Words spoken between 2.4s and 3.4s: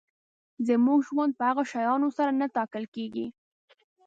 ټاکل کېږي.